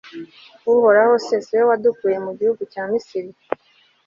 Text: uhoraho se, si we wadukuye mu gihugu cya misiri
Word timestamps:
uhoraho 0.73 1.13
se, 1.25 1.35
si 1.45 1.51
we 1.57 1.63
wadukuye 1.69 2.17
mu 2.25 2.31
gihugu 2.39 2.61
cya 2.73 2.83
misiri 2.91 3.31